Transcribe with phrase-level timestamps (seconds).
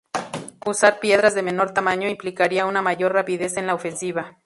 [0.65, 4.39] Usar piedras de menor tamaño implicaría una mayor rapidez en la ofensiva.